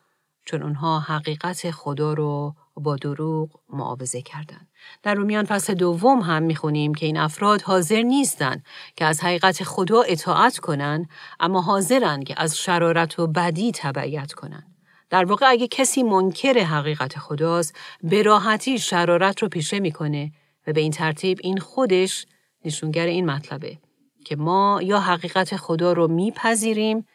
[0.45, 4.67] چون اونها حقیقت خدا رو با دروغ معاوضه کردند.
[5.03, 10.01] در رومیان فصل دوم هم می‌خونیم که این افراد حاضر نیستند که از حقیقت خدا
[10.01, 11.09] اطاعت کنند
[11.39, 14.75] اما حاضرند که از شرارت و بدی تبعیت کنند.
[15.09, 20.31] در واقع اگه کسی منکر حقیقت خداست به راحتی شرارت رو پیشه می‌کنه
[20.67, 22.25] و به این ترتیب این خودش
[22.65, 23.77] نشونگر این مطلبه
[24.25, 27.05] که ما یا حقیقت خدا رو میپذیریم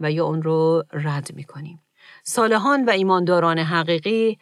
[0.00, 1.80] و یا اون رو رد می‌کنیم.
[2.24, 4.38] صالحان و ایمانداران حقیقی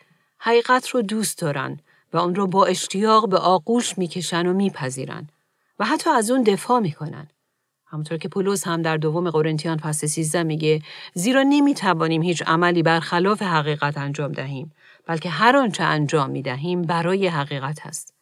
[0.46, 1.80] حقیقت رو دوست دارن
[2.12, 5.28] و اون رو با اشتیاق به آغوش می‌کشن و میپذیرن
[5.78, 7.28] و حتی از اون دفاع می‌کنن.
[7.86, 10.82] همونطور که پولس هم در دوم قرنتیان فصل 13 میگه
[11.14, 14.72] زیرا نمی‌توانیم هیچ عملی برخلاف حقیقت انجام دهیم
[15.06, 18.14] بلکه هر آنچه انجام می‌دهیم برای حقیقت هست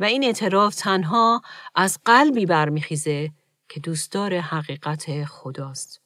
[0.00, 1.42] و این اعتراف تنها
[1.74, 3.30] از قلبی برمیخیزه
[3.68, 6.03] که دوستدار حقیقت خداست.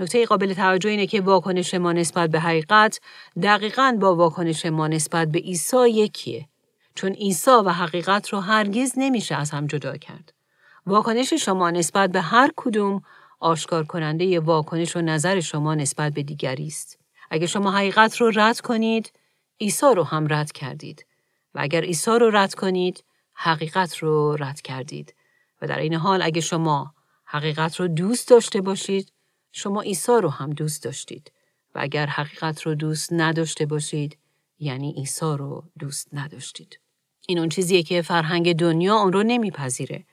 [0.00, 3.00] نکته قابل توجه اینه که واکنش ما نسبت به حقیقت
[3.42, 6.48] دقیقا با واکنش ما نسبت به عیسی یکیه.
[6.94, 10.32] چون عیسی و حقیقت رو هرگز نمیشه از هم جدا کرد.
[10.86, 13.02] واکنش شما نسبت به هر کدوم
[13.40, 16.98] آشکار کننده ی واکنش و نظر شما نسبت به دیگری است.
[17.30, 19.12] اگر شما حقیقت رو رد کنید،
[19.60, 21.06] عیسی رو هم رد کردید.
[21.54, 23.04] و اگر عیسی رو رد کنید،
[23.34, 25.14] حقیقت رو رد کردید.
[25.62, 29.12] و در این حال اگه شما حقیقت رو دوست داشته باشید،
[29.58, 31.32] شما عیسی رو هم دوست داشتید.
[31.74, 34.18] و اگر حقیقت رو دوست نداشته باشید،
[34.58, 36.80] یعنی عیسی رو دوست نداشتید.
[37.28, 40.04] این اون چیزیه که فرهنگ دنیا اون رو نمیپذیره.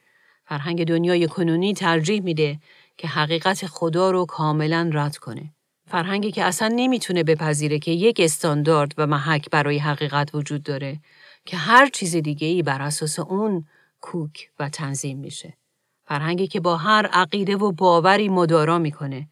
[0.46, 2.60] فرهنگ دنیای کنونی ترجیح میده
[2.98, 5.54] که حقیقت خدا رو کاملا رد کنه.
[5.88, 11.00] فرهنگی که اصلا نمی‌تونه بپذیره که یک استاندارد و محک برای حقیقت وجود داره
[11.46, 13.66] که هر چیز دیگه ای بر اساس اون
[14.02, 15.58] کوک و تنظیم میشه.
[16.06, 19.30] فرهنگی که با هر عقیده و باوری مدارا می‌کنه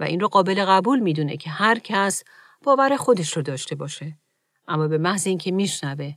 [0.00, 2.24] و این رو قابل قبول می‌دونه که هر کس
[2.64, 4.16] باور خودش رو داشته باشه.
[4.68, 6.14] اما به محض اینکه میشنوه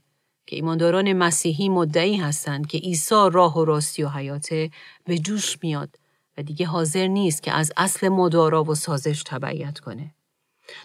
[0.47, 4.69] که ایمانداران مسیحی مدعی هستند که عیسی راه و راستی و حیاته
[5.05, 5.95] به جوش میاد
[6.38, 10.15] و دیگه حاضر نیست که از اصل مدارا و سازش تبعیت کنه.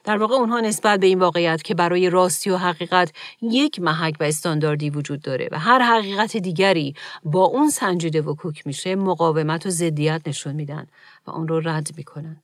[0.05, 4.25] در واقع اونها نسبت به این واقعیت که برای راستی و حقیقت یک محک و
[4.25, 9.71] استانداردی وجود داره و هر حقیقت دیگری با اون سنجیده و کوک میشه مقاومت و
[9.71, 10.87] ضدیت نشون میدن
[11.27, 12.43] و اون رو رد می‌کنن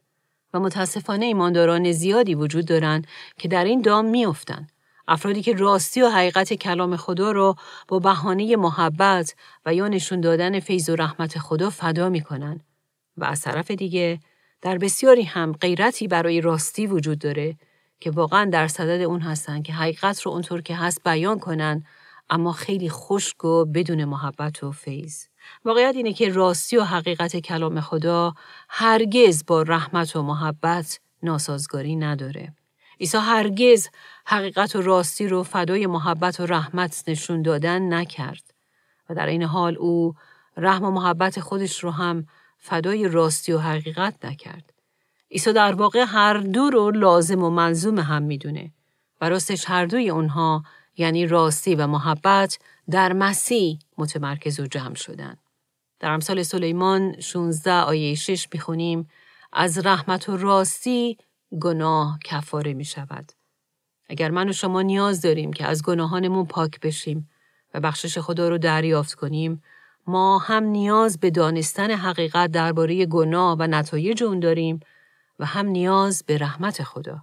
[0.56, 3.02] و متاسفانه ایمانداران زیادی وجود دارن
[3.38, 4.72] که در این دام میافتند
[5.08, 7.56] افرادی که راستی و حقیقت کلام خدا را
[7.88, 9.34] با بهانه محبت
[9.66, 12.60] و یا نشون دادن فیض و رحمت خدا فدا می کنن.
[13.16, 14.20] و از طرف دیگه
[14.62, 17.56] در بسیاری هم غیرتی برای راستی وجود داره
[18.00, 21.84] که واقعا در صدد اون هستن که حقیقت رو اونطور که هست بیان کنن
[22.30, 25.24] اما خیلی خشک و بدون محبت و فیض.
[25.64, 28.34] واقعیت اینه که راستی و حقیقت کلام خدا
[28.68, 32.52] هرگز با رحمت و محبت ناسازگاری نداره.
[33.00, 33.88] عیسی هرگز
[34.26, 38.54] حقیقت و راستی رو فدای محبت و رحمت نشون دادن نکرد
[39.10, 40.14] و در این حال او
[40.56, 42.26] رحم و محبت خودش رو هم
[42.58, 44.72] فدای راستی و حقیقت نکرد.
[45.30, 48.72] عیسی در واقع هر دو رو لازم و منظوم هم می‌دونه
[49.20, 50.64] و راستش هر دوی اونها
[50.96, 52.58] یعنی راستی و محبت
[52.90, 55.36] در مسیح متمرکز و جمع شدن.
[56.00, 59.08] در امثال سلیمان 16 آیه 6 می‌خونیم
[59.52, 61.18] از رحمت و راستی
[61.60, 63.32] گناه کفاره می شود.
[64.08, 67.28] اگر من و شما نیاز داریم که از گناهانمون پاک بشیم
[67.74, 69.62] و بخشش خدا رو دریافت کنیم،
[70.06, 74.80] ما هم نیاز به دانستن حقیقت درباره گناه و نتایج اون داریم
[75.38, 77.22] و هم نیاز به رحمت خدا.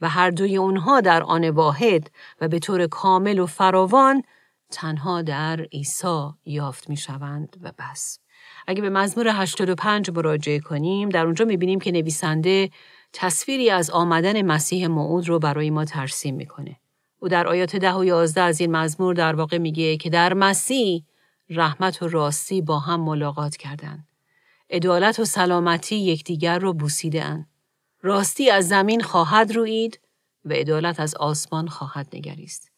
[0.00, 4.22] و هر دوی اونها در آن واحد و به طور کامل و فراوان
[4.70, 8.18] تنها در عیسی یافت می شوند و بس.
[8.66, 12.70] اگه به مزمور 85 مراجعه کنیم در اونجا می بینیم که نویسنده
[13.12, 16.76] تصویری از آمدن مسیح موعود رو برای ما ترسیم می‌کنه.
[17.20, 21.04] او در آیات ده و یازده از این مزمور در واقع میگه که در مسیح
[21.50, 24.08] رحمت و راستی با هم ملاقات کردند.
[24.70, 27.46] عدالت و سلامتی یکدیگر رو بوسیدن.
[28.06, 30.00] راستی از زمین خواهد روید
[30.44, 32.70] و عدالت از آسمان خواهد نگریست.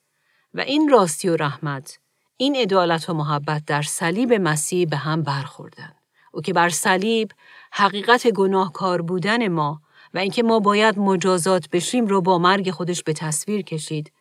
[0.54, 1.98] و این راستی و رحمت،
[2.36, 5.92] این عدالت و محبت در صلیب مسیح به هم برخوردن.
[6.32, 7.30] او که بر صلیب
[7.72, 9.80] حقیقت گناهکار بودن ما
[10.14, 14.12] و اینکه ما باید مجازات بشیم رو با مرگ خودش به تصویر کشید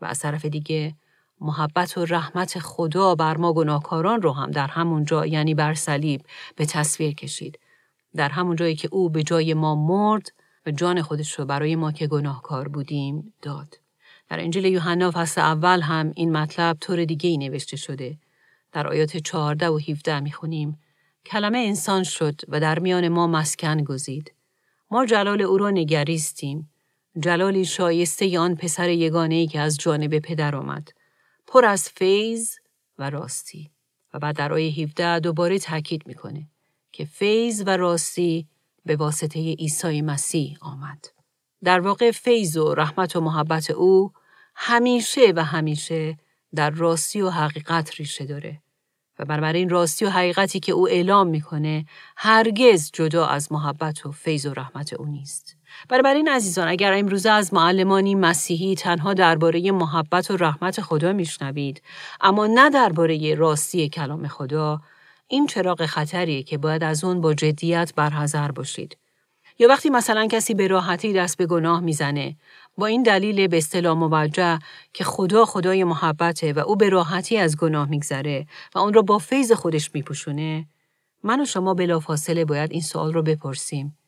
[0.00, 0.94] و از طرف دیگه
[1.40, 6.22] محبت و رحمت خدا بر ما گناهکاران رو هم در همون جا یعنی بر صلیب
[6.56, 7.58] به تصویر کشید.
[8.14, 10.32] در همون جایی که او به جای ما مرد
[10.66, 13.78] و جان خودش رو برای ما که گناهکار بودیم داد.
[14.28, 18.18] در انجیل یوحنا فصل اول هم این مطلب طور دیگه ای نوشته شده.
[18.72, 20.78] در آیات 14 و 17 می‌خونیم
[21.26, 24.32] کلمه انسان شد و در میان ما مسکن گزید.
[24.90, 26.70] ما جلال او را نگریستیم.
[27.20, 30.88] جلالی شایسته آن پسر یگانه ای که از جانب پدر آمد.
[31.46, 32.54] پر از فیض
[32.98, 33.70] و راستی.
[34.14, 36.46] و بعد در آیه 17 دوباره تاکید می‌کنه
[36.92, 38.46] که فیض و راستی
[38.86, 41.06] به واسطه عیسی مسیح آمد.
[41.64, 44.12] در واقع فیض و رحمت و محبت او
[44.54, 46.16] همیشه و همیشه
[46.54, 48.62] در راستی و حقیقت ریشه داره.
[49.18, 54.46] و بنابراین راستی و حقیقتی که او اعلام می‌کنه هرگز جدا از محبت و فیض
[54.46, 55.56] و رحمت او نیست.
[55.88, 61.82] بنابراین عزیزان اگر امروزه از معلمانی مسیحی تنها درباره محبت و رحمت خدا میشنوید
[62.20, 64.80] اما نه درباره راستی کلام خدا
[65.28, 68.96] این چراغ خطریه که باید از اون با جدیت برحذر باشید.
[69.58, 72.36] یا وقتی مثلا کسی به راحتی دست به گناه می‌زنه
[72.78, 74.58] با این دلیل به اصطلاح موجه
[74.92, 79.18] که خدا خدای محبته و او به راحتی از گناه میگذره و اون را با
[79.18, 80.66] فیض خودش میپوشونه
[81.22, 83.98] من و شما بلافاصله باید این سوال رو بپرسیم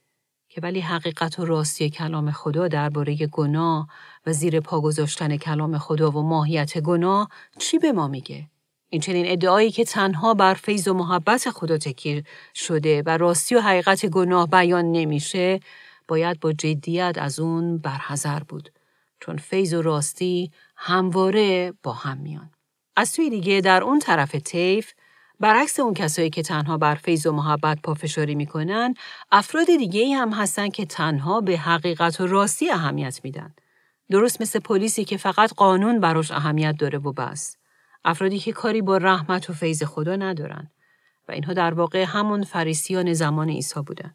[0.49, 3.89] که ولی حقیقت و راستی کلام خدا درباره گناه
[4.27, 7.29] و زیر پا گذاشتن کلام خدا و ماهیت گناه
[7.59, 8.47] چی به ما میگه؟
[8.91, 12.25] این چنین ادعایی که تنها بر فیض و محبت خدا تکیر
[12.55, 15.61] شده و راستی و حقیقت گناه بیان نمیشه
[16.09, 18.73] باید با جدیت از اون برحضر بود
[19.21, 22.51] چون فیض و راستی همواره با هم میان.
[22.97, 24.93] از توی دیگه در اون طرف طیف
[25.41, 28.95] برعکس اون کسایی که تنها بر فیض و محبت پافشاری می‌کنن
[29.33, 33.55] افراد دیگه ای هم هستن که تنها به حقیقت و راستی اهمیت میدن.
[34.11, 37.58] درست مثل پلیسی که فقط قانون براش اهمیت داره و بس.
[38.05, 40.71] افرادی که کاری با رحمت و فیض خدا ندارن
[41.29, 44.15] و اینها در واقع همون فریسیان زمان عیسی بودن.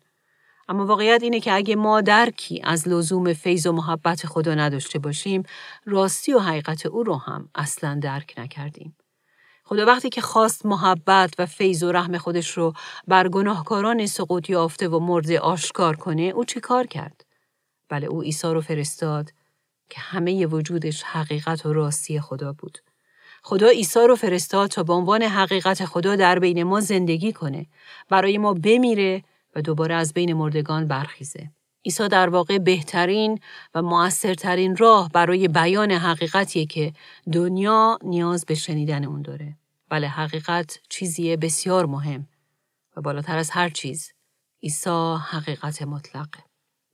[0.69, 5.43] اما واقعیت اینه که اگه ما درکی از لزوم فیض و محبت خدا نداشته باشیم،
[5.85, 8.97] راستی و حقیقت او رو هم اصلا درک نکردیم.
[9.63, 12.73] خدا وقتی که خواست محبت و فیض و رحم خودش رو
[13.07, 17.25] بر گناهکاران سقوط یافته و مرده آشکار کنه، او چه کار کرد؟
[17.89, 19.33] بله او عیسی رو فرستاد
[19.89, 22.77] که همه وجودش حقیقت و راستی خدا بود.
[23.45, 27.65] خدا عیسی رو فرستاد تا به عنوان حقیقت خدا در بین ما زندگی کنه،
[28.09, 29.23] برای ما بمیره
[29.55, 31.51] و دوباره از بین مردگان برخیزه.
[31.85, 33.39] عیسی در واقع بهترین
[33.75, 36.93] و موثرترین راه برای بیان حقیقتیه که
[37.31, 39.57] دنیا نیاز به شنیدن اون داره.
[39.89, 42.27] بله حقیقت چیزیه بسیار مهم
[42.97, 44.11] و بالاتر از هر چیز
[44.63, 46.39] عیسی حقیقت مطلقه.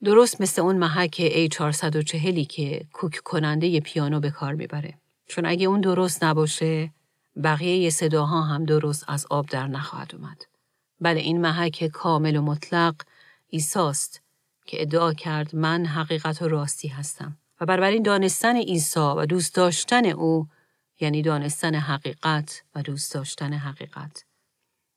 [0.03, 4.93] درست مثل اون محک A440 که کوک کننده پیانو به کار می‌بره.
[5.29, 6.91] چون اگه اون درست نباشه
[7.43, 10.45] بقیه صداها هم درست از آب در نخواهد اومد.
[11.01, 12.95] بله این محک کامل و مطلق
[13.47, 14.21] ایساست
[14.65, 20.05] که ادعا کرد من حقیقت و راستی هستم و بنابراین دانستن عیسی و دوست داشتن
[20.05, 20.47] او
[20.99, 24.25] یعنی دانستن حقیقت و دوست داشتن حقیقت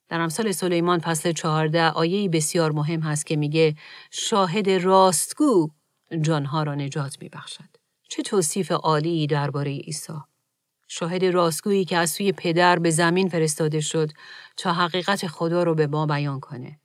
[0.08, 3.76] در امثال سلیمان فصل چهارده آیه بسیار مهم هست که میگه
[4.10, 5.70] شاهد راستگو
[6.20, 7.81] جانها را نجات میبخشد.
[8.12, 10.12] چه توصیف عالی درباره عیسی.
[10.88, 14.10] شاهد راستگویی که از سوی پدر به زمین فرستاده شد
[14.56, 16.80] تا حقیقت خدا رو به ما بیان کنه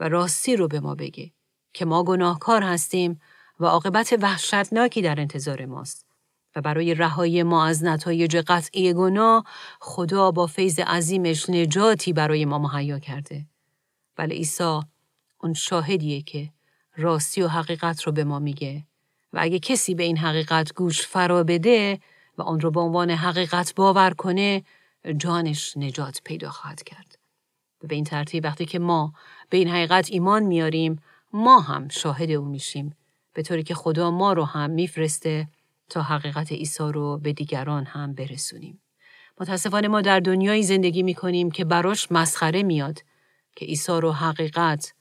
[0.00, 1.32] و راستی رو به ما بگه
[1.72, 3.20] که ما گناهکار هستیم
[3.60, 6.06] و عاقبت وحشتناکی در انتظار ماست
[6.56, 9.44] و برای رهایی ما از نتایج قطعی گناه
[9.80, 13.46] خدا با فیض عظیمش نجاتی برای ما مهیا کرده.
[14.18, 14.80] ولی عیسی
[15.40, 16.52] اون شاهدیه که
[16.96, 18.89] راستی و حقیقت رو به ما میگه
[19.32, 22.00] و اگه کسی به این حقیقت گوش فرا بده
[22.38, 24.64] و آن رو به عنوان حقیقت باور کنه
[25.16, 27.18] جانش نجات پیدا خواهد کرد.
[27.84, 29.12] و به این ترتیب وقتی که ما
[29.50, 32.96] به این حقیقت ایمان میاریم ما هم شاهد او میشیم
[33.34, 35.48] به طوری که خدا ما رو هم میفرسته
[35.88, 38.80] تا حقیقت عیسی رو به دیگران هم برسونیم.
[39.40, 42.98] متاسفانه ما در دنیایی زندگی می‌کنیم که براش مسخره میاد
[43.56, 44.94] که عیسی رو حقیقت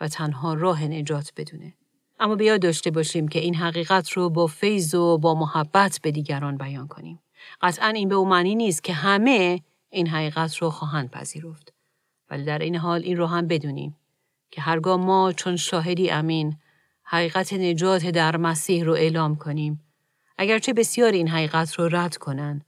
[0.00, 1.74] و تنها راه نجات بدونه.
[2.18, 6.56] اما بیا داشته باشیم که این حقیقت رو با فیض و با محبت به دیگران
[6.56, 7.18] بیان کنیم.
[7.60, 11.72] قطعا این به او معنی نیست که همه این حقیقت رو خواهند پذیرفت.
[12.30, 13.96] ولی در این حال این رو هم بدونیم
[14.50, 16.56] که هرگاه ما چون شاهدی امین
[17.02, 19.82] حقیقت نجات در مسیح رو اعلام کنیم
[20.38, 22.62] اگرچه بسیار این حقیقت رو رد کنن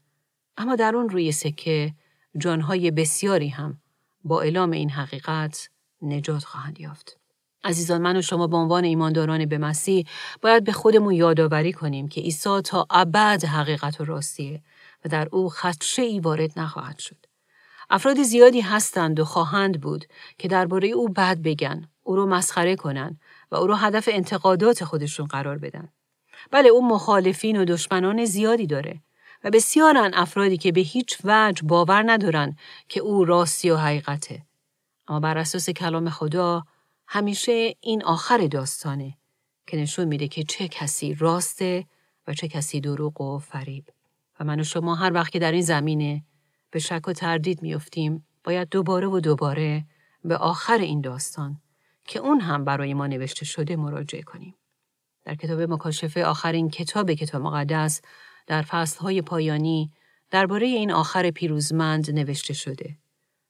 [0.57, 1.95] اما در اون روی سکه
[2.39, 3.81] جانهای بسیاری هم
[4.25, 5.70] با اعلام این حقیقت
[6.03, 7.18] نجات خواهند یافت.
[7.65, 10.07] عزیزان من و شما به عنوان ایمانداران به مسیح
[10.43, 14.63] باید به خودمون یادآوری کنیم که عیسی تا ابد حقیقت و راستیه
[15.05, 17.17] و در او خدشه ای وارد نخواهد شد.
[17.91, 20.05] افراد زیادی هستند و خواهند بود
[20.39, 25.27] که درباره او بد بگن، او رو مسخره کنند و او رو هدف انتقادات خودشون
[25.27, 25.89] قرار بدن.
[26.51, 29.01] بله او مخالفین و دشمنان زیادی داره
[29.45, 32.57] و بسیارن افرادی که به هیچ وجه باور ندارن
[32.89, 34.43] که او راستی و حقیقته.
[35.09, 36.65] اما بر اساس کلام خدا
[37.11, 39.17] همیشه این آخر داستانه
[39.67, 41.87] که نشون میده که چه کسی راسته
[42.27, 43.85] و چه کسی دروغ و فریب.
[44.41, 46.25] و من و شما هر وقت که در این زمینه
[46.71, 49.85] به شک و تردید میفتیم باید دوباره و دوباره
[50.25, 51.61] به آخر این داستان
[52.05, 54.55] که اون هم برای ما نوشته شده مراجعه کنیم.
[55.25, 58.01] در کتاب مکاشفه آخرین کتاب کتاب مقدس
[58.47, 59.93] در فصلهای پایانی
[60.31, 62.97] درباره این آخر پیروزمند نوشته شده.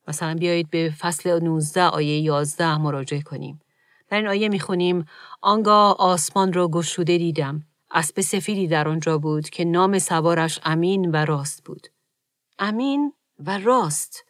[0.08, 3.60] مثلا بیایید به فصل 19 آیه 11 مراجعه کنیم.
[4.08, 5.04] در این آیه می‌خونیم
[5.40, 7.64] آنگاه آسمان را گشوده دیدم.
[7.90, 11.86] اسب سفیدی در آنجا بود که نام سوارش امین و راست بود.
[12.58, 14.24] امین و راست.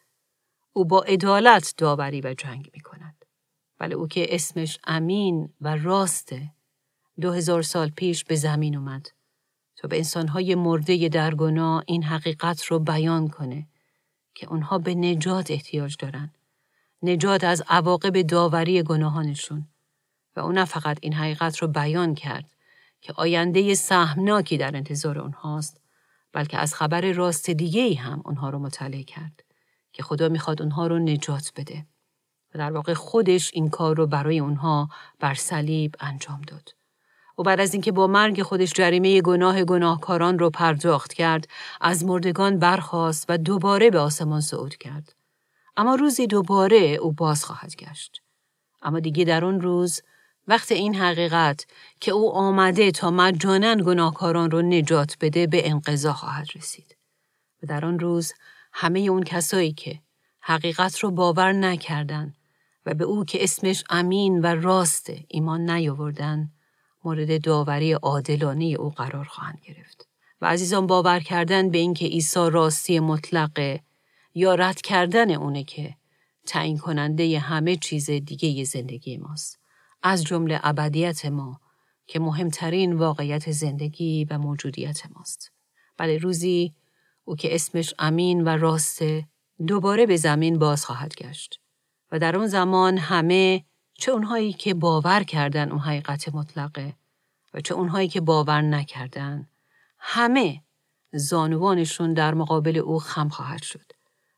[0.73, 3.25] او با عدالت داوری و جنگ می کند.
[3.79, 6.51] بله او که اسمش امین و راسته.
[7.21, 9.07] دو هزار سال پیش به زمین اومد
[9.77, 13.67] تا به انسانهای مرده در گناه این حقیقت رو بیان کنه
[14.39, 16.31] که اونها به نجات احتیاج دارن.
[17.03, 19.67] نجات از عواقب داوری گناهانشون.
[20.35, 22.45] و اون نه فقط این حقیقت رو بیان کرد
[23.01, 25.81] که آینده سهمناکی در انتظار اونهاست
[26.33, 29.43] بلکه از خبر راست دیگه ای هم اونها رو مطالعه کرد
[29.93, 31.85] که خدا می‌خواد اونها رو نجات بده
[32.53, 36.75] و در واقع خودش این کار رو برای اونها بر صلیب انجام داد.
[37.39, 41.47] و بعد از اینکه با مرگ خودش جریمه گناه گناهکاران رو پرداخت کرد
[41.81, 45.15] از مردگان برخاست و دوباره به آسمان صعود کرد.
[45.77, 48.21] اما روزی دوباره او باز خواهد گشت.
[48.81, 50.01] اما دیگه در اون روز
[50.47, 51.65] وقت این حقیقت
[52.01, 56.95] که او آمده تا مجانا گناهکاران رو نجات بده به انقضا خواهد رسید.
[57.63, 58.33] و در آن روز
[58.73, 59.99] همه اون کسایی که
[60.39, 62.33] حقیقت رو باور نکردن
[62.85, 66.51] و به او که اسمش امین و راست ایمان نیاوردن
[67.03, 70.07] مورد داوری عادلانه او قرار خواهند گرفت.
[70.41, 73.81] و عزیزان باور کردن به اینکه عیسی راستی مطلقه
[74.35, 75.95] یا رد کردن اونه که
[76.47, 79.59] تعیین کننده همه چیز دیگه زندگی ماست.
[80.03, 81.59] از جمله ابدیت ما
[82.07, 85.51] که مهمترین واقعیت زندگی و موجودیت ماست.
[85.97, 86.73] بله روزی
[87.25, 89.27] او که اسمش امین و راسته
[89.67, 91.59] دوباره به زمین باز خواهد گشت
[92.11, 93.65] و در اون زمان همه
[93.99, 96.93] چه اونهایی که باور کردن اون حقیقت مطلقه
[97.53, 99.47] و چه اونهایی که باور نکردن.
[99.99, 100.61] همه
[101.13, 103.91] زانوانشون در مقابل او خم خواهد شد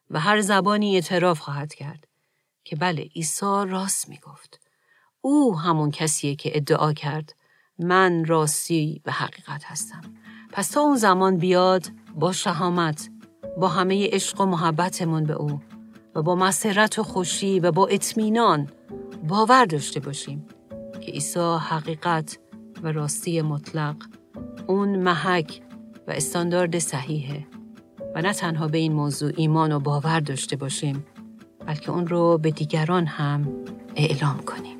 [0.09, 2.07] و هر زبانی اعتراف خواهد کرد
[2.63, 4.59] که بله عیسی راست می‌گفت.
[5.21, 7.35] او همون کسیه که ادعا کرد
[7.79, 10.01] من راستی و حقیقت هستم.
[10.51, 13.09] پس تا اون زمان بیاد با شهامت
[13.57, 15.61] با همه عشق و محبتمون به او
[16.15, 18.69] و با مسرت و خوشی و با اطمینان
[19.27, 20.45] باور داشته باشیم
[21.01, 22.37] که عیسی حقیقت
[22.83, 23.95] و راستی مطلق
[24.67, 25.61] اون محک
[26.07, 27.47] و استاندارد صحیحه
[28.15, 31.05] و نه تنها به این موضوع ایمان و باور داشته باشیم
[31.65, 33.47] بلکه اون رو به دیگران هم
[33.95, 34.77] اعلام کنیم.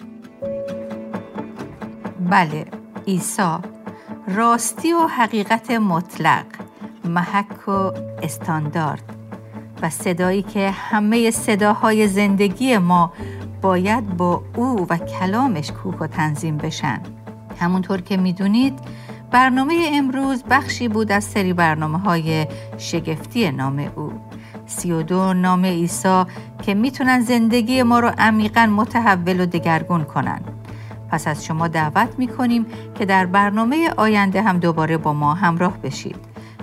[2.29, 2.65] بله
[3.07, 3.57] عیسی
[4.27, 6.45] راستی و حقیقت مطلق
[7.05, 7.71] محک و
[8.23, 9.15] استاندارد
[9.81, 13.13] و صدایی که همه صداهای زندگی ما
[13.61, 17.01] باید با او و کلامش کوه و تنظیم بشن.
[17.59, 18.79] همونطور که می‌دونید
[19.31, 22.47] برنامه امروز بخشی بود از سری برنامه های
[22.77, 24.13] شگفتی نام او.
[24.65, 26.23] سی و دو نام عیسی
[26.61, 30.41] که می‌تونن زندگی ما رو عمیقا متحول و دگرگون کنن.
[31.09, 36.15] پس از شما دعوت می‌کنیم که در برنامه آینده هم دوباره با ما همراه بشید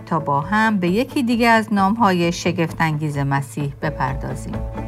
[0.07, 4.88] تا با هم به یکی دیگه از نام های شگفتانگیز مسیح بپردازیم.